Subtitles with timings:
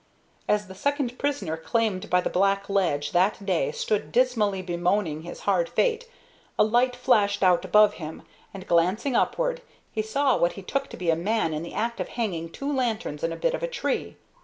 [0.47, 5.41] As the second prisoner claimed by the black ledge that day stood dismally bemoaning his
[5.41, 6.09] hard fate,
[6.57, 9.61] a light flashed out above him, and, glancing upward,
[9.91, 12.75] he saw what he took to be a man in the act of hanging two
[12.75, 14.15] lanterns to a bit of a tree.